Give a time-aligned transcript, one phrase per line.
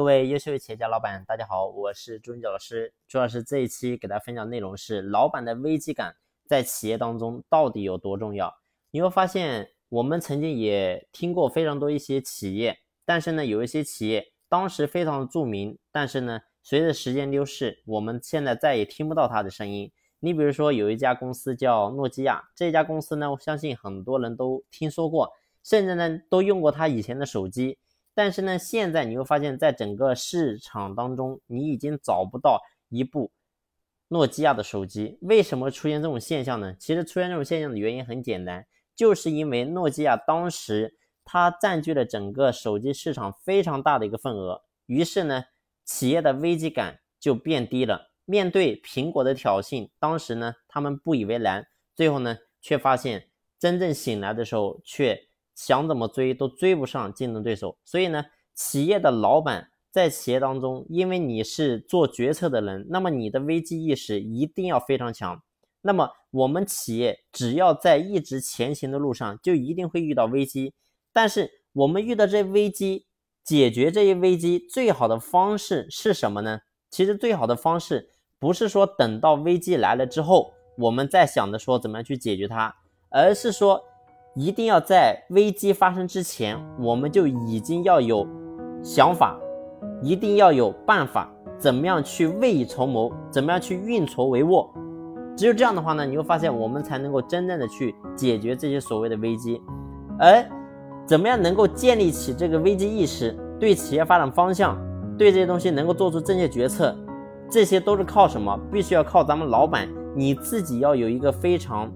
[0.00, 2.94] 各位优秀企业家老板，大家好，我是朱云杰老师。
[3.06, 8.50] 朱老师这一期给大家分享内容是：老板的危机感在企业当中到底有多重要？
[8.92, 19.92] 你会发现，我们曾经也听过非常多一些企业，但是呢，有一些企业当时非常的著名，但是呢，随着时间流逝，我们现在再也听不到它的声音。
[20.20, 25.30] 你比如说，有一家公司叫诺基亚，这家公司呢，我相信很多人都听说过，
[25.62, 27.76] 甚至呢，都用过它以前的手机。
[28.22, 33.32] 但是呢，现在你会发现在整个市场当中，你已经找不到一部
[34.08, 35.16] 诺基亚的手机。
[35.22, 36.76] 为什么出现这种现象呢？
[36.78, 45.44] 其实出现这种现象的原因很简单，就是因为诺基亚当时它占据了整个手机市场非常大的一个份额，于是呢，
[45.86, 48.10] 企业的危机感就变低了。
[48.26, 51.66] 面对苹果的挑衅，当时呢，他们不以为然，
[51.96, 55.29] 最后呢，却发现真正醒来的时候却。
[55.54, 65.42] 想怎么追都追不上竞争对手，所以呢，企业的老板在企业当中，因为你是做决策的人，那么你的危机意识一定要非常强。
[65.82, 70.72] 那么我们企业只要在一直前行的路上，就一定会遇到危机。
[71.12, 73.06] 但是我们遇到这危机，
[73.44, 76.60] 解决这些危机最好的方式是什么呢？
[76.88, 82.76] 其实最好的方式不是说等到危机来了之后，我们再想着说怎么样去解决它，
[83.10, 83.84] 而是说。
[84.40, 88.26] 一定要在危机发生之前，我们就已经要有
[88.82, 89.38] 想法，
[90.00, 94.66] 一定要有办法，怎么样去未雨绸缪，怎么样去运筹帷幄。
[95.36, 99.60] 只有这样的话呢，你会发现我们才能够真正的去解决这些所谓的危机。
[100.18, 100.42] 而
[101.04, 104.74] 怎么样能够建立起这个危机意识，对企业发展方向，
[105.18, 106.96] 对这些东西能够做出正确决策，
[107.50, 108.58] 这些都是靠什么？
[108.72, 111.92] 必须要靠咱们老板你自己要有一个非常。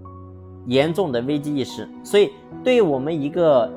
[0.67, 3.71] 严重的危机意识，所以对我们一个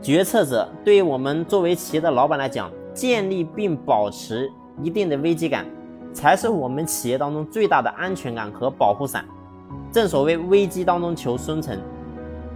[0.00, 4.50] 决策者，对于我们作为企业的老板来讲，建立并保持
[4.82, 5.66] 一定的危机感，
[6.12, 9.24] 才是我们企业当中最大的安全感和保护伞。
[9.90, 11.78] 正所谓危机当中求生存。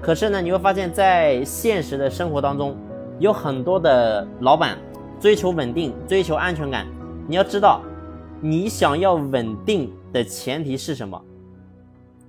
[0.00, 2.77] 可是呢，你会发现在现实的生活当中，
[3.19, 4.79] 有很多的老板
[5.21, 6.87] 追求稳定，追求安全感。
[7.29, 7.83] 你要知道，
[8.41, 11.21] 你想要稳定的前提是什么？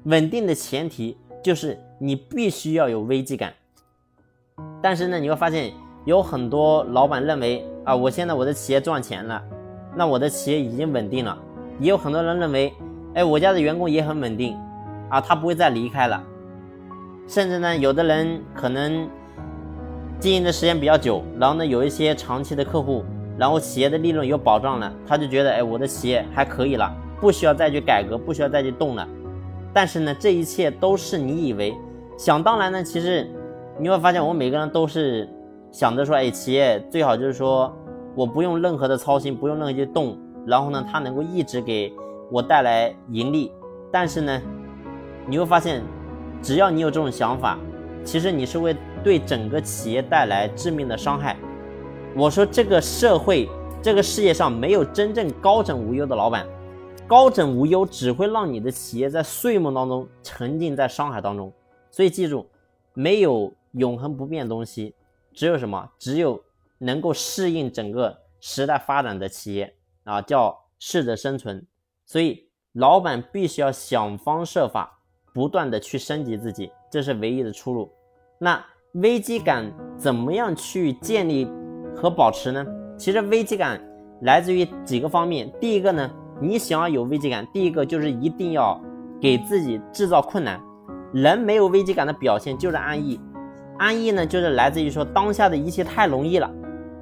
[0.04, 1.16] 稳定的前提。
[1.48, 3.54] 就是你必须要有危机感，
[4.82, 5.72] 但是呢，你会发现
[6.04, 9.42] 有很多老板认为啊，我现在我的企业赚钱了，
[9.96, 11.38] 那我的企业已经稳定了。
[11.80, 12.74] 也有很多人认为，
[13.14, 14.58] 哎，我家的员工也很稳定，
[15.10, 16.22] 啊，他不会再离开了。
[17.30, 19.08] 甚至呢，有的人可能
[20.20, 23.06] 经营的时间比较久，然后呢，有一些长期的客户，
[23.38, 29.08] 然后企业的利润有保障了，他就觉得，哎，我的企业还可以了，不需要再去改革，不需要再去动了。
[29.74, 31.76] 但是呢，这一切都是你以为
[32.18, 32.84] 想当然呢。
[32.84, 33.30] 其实
[33.80, 35.30] 你会发现，我们每个人都是
[35.72, 37.72] 想着说，哎，企业最好就是说，
[38.16, 41.94] 我不用任何的操心，不用任何去动，然后呢，它能够一直给
[42.32, 43.52] 我带来盈利。
[43.92, 44.42] 但是呢，
[45.28, 45.84] 你会发现，
[46.42, 47.58] 只要你有这种想法，
[48.04, 51.38] 其实你是会对整个企业带来致命的伤害。
[52.16, 53.48] 我说，这个社会，
[53.82, 56.46] 这个世界上没有真正高枕无忧的老板。
[57.08, 61.52] 高枕无忧只会让你的企业在睡梦当中沉浸在伤害当中，
[61.90, 62.46] 所以记住，
[62.94, 64.94] 没有永恒不变的东西，
[65.34, 65.90] 只有什么？
[65.98, 66.42] 只有
[66.78, 69.74] 能够适应整个时代发展的企业
[70.04, 71.66] 啊，叫适者生存。
[72.06, 75.00] 所以，老板必须要想方设法，
[75.34, 77.90] 不断的去升级自己，这是唯一的出路。
[78.38, 78.62] 那
[78.96, 81.50] 危机感怎么样去建立
[81.96, 82.66] 和保持呢？
[82.98, 83.82] 其实危机感
[84.24, 86.12] 来自于几个方面，第一个呢。
[86.40, 88.80] 你想要有危机感，第一个就是一定要
[89.20, 90.62] 给自己制造困难。
[91.12, 93.20] 人没有危机感的表现就是安逸，
[93.80, 96.52] 安逸呢就是来自于说当下的一切太容易了，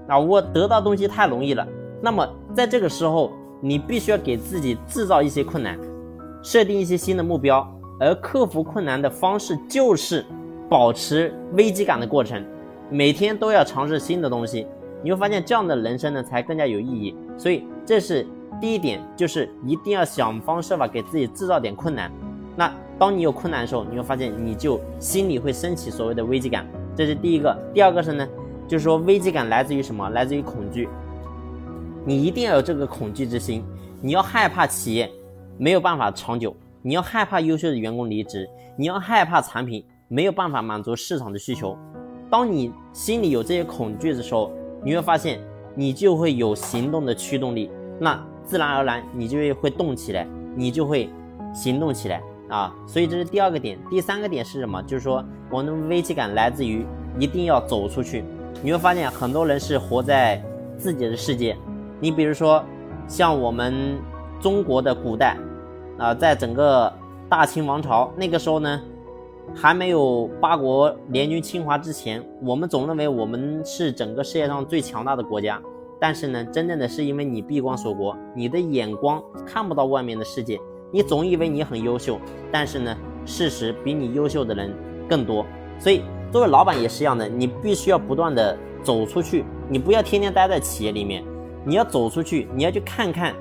[0.07, 1.68] 啊，我得到东西太容易了。
[2.01, 5.78] 那么在这个时候，你必须要给自己制造一些困难，
[6.41, 7.68] 设定一些新的目标，
[8.00, 10.24] 而克服困难的方式就是
[10.69, 12.41] 保持危机感的过程，
[12.90, 14.66] 每天都要尝试新的东西。
[15.03, 17.13] 你会发现这样的人生呢才更加有意义。
[17.35, 18.25] 所以这是。
[18.62, 22.12] 第一点就是一定要想方设法给自己制造点困难。
[22.56, 26.65] 那当你有困难的时候，你会发现你就心里会升起所谓的危机感，
[26.95, 27.53] 这是第一个。
[27.74, 28.27] 第二个是呢，
[28.68, 30.09] 就是说危机感来自于什么？
[30.12, 30.88] 来自于恐惧。
[32.06, 33.63] 你一定要有这个恐惧之心，
[34.01, 35.12] 你要害怕企业
[35.57, 41.77] 没有办法长久，你要害怕优秀的员工离职，你要害怕产品没有办法满足市场的需求。
[42.30, 44.51] 当你心里有这些恐惧的时候，
[44.83, 45.41] 你会发现
[45.75, 47.69] 你就会有行动的驱动力。
[48.00, 51.09] 那自然而然，你就会动起来，你就会
[51.53, 52.74] 行动起来啊！
[52.86, 53.77] 所以这是第二个点。
[53.89, 54.81] 第三个点是什么？
[54.83, 56.86] 就是说，我们危机感来自于
[57.18, 58.24] 一定要走出去。
[58.62, 60.42] 你会发现，很多人是活在
[60.77, 61.57] 自己的世界，
[62.00, 62.63] 你比如说，
[63.07, 63.97] 像我们
[64.39, 65.36] 中国的古代
[65.98, 66.91] 啊，在整个
[67.27, 68.81] 大清王朝那个时候呢，
[69.53, 75.59] 还没有八国联军侵华之前，我们总认为我们是整个世界上最强大的国家。
[76.00, 80.59] 但是呢，真正的是因为你闭关锁国，你的眼光看不到外面的世界，
[80.92, 82.19] 你总以为你很优秀，
[82.51, 82.95] 但是呢，
[83.25, 84.74] 事实比你优秀的人
[85.07, 85.45] 更多。
[85.80, 86.01] 所以，
[86.31, 91.24] 作为老板也是一样的，你必须要不断的走出去，你不要天天待在企业里面，
[91.65, 93.33] 你要走出去，你要去看看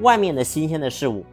[0.00, 1.24] 外面的新鲜的事物，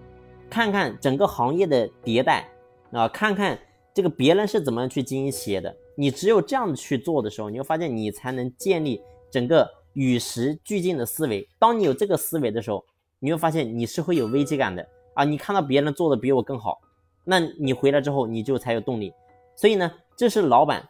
[0.50, 2.50] 看看整个行业的迭代
[2.92, 3.60] 啊，看看
[3.94, 5.75] 这个别人是怎么样去经营企业的。
[5.98, 9.69] 你只有这样去做的时候，你会发现你才能建立整个。
[9.96, 12.84] 与时俱进的思维，当你有这个思维的时候，
[13.20, 15.24] 你会发现你是会有危机感的啊！
[15.24, 16.80] 你看到别人做的比我更好，
[17.24, 19.14] 那你回来之后你就才有动力。
[19.56, 20.84] 所以呢，这是老板，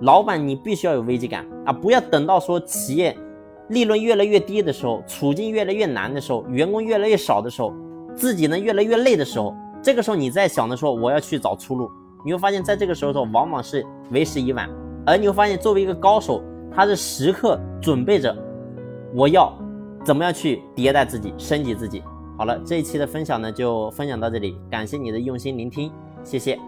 [0.00, 1.72] 老板你必须要有危机感啊！
[1.72, 3.14] 不要等到说企业
[3.68, 7.74] 利润越来越低的时候，处境越来越难的时候，员工越来越少的时候，
[8.16, 11.90] 自己呢越来越累的时候，这个时候你在想着说我要去找出路，
[12.24, 14.70] 你会发现在这个时候往往是为时已晚，
[15.04, 16.42] 而你会发现作为一个高手。
[16.74, 18.36] 他是时刻准备着，
[19.14, 19.52] 我要
[20.04, 22.02] 怎么样去迭代自己、升级自己。
[22.36, 25.90] 好了，这一期的分享呢，就分享到这里，感谢你的用心聆听，
[26.22, 26.58] 谢谢。